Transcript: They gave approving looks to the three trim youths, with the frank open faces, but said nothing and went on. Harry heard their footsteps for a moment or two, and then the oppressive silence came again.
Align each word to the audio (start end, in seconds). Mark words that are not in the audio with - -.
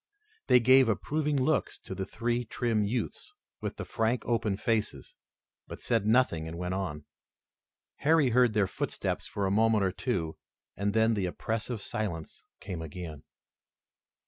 They 0.47 0.59
gave 0.59 0.89
approving 0.89 1.37
looks 1.39 1.77
to 1.81 1.93
the 1.93 2.07
three 2.07 2.43
trim 2.43 2.83
youths, 2.83 3.35
with 3.61 3.77
the 3.77 3.85
frank 3.85 4.25
open 4.25 4.57
faces, 4.57 5.13
but 5.67 5.79
said 5.79 6.07
nothing 6.07 6.47
and 6.47 6.57
went 6.57 6.73
on. 6.73 7.05
Harry 7.97 8.31
heard 8.31 8.53
their 8.55 8.65
footsteps 8.65 9.27
for 9.27 9.45
a 9.45 9.51
moment 9.51 9.83
or 9.83 9.91
two, 9.91 10.39
and 10.75 10.95
then 10.95 11.13
the 11.13 11.27
oppressive 11.27 11.81
silence 11.83 12.47
came 12.59 12.81
again. 12.81 13.21